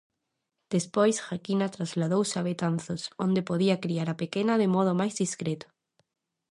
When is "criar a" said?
3.83-4.19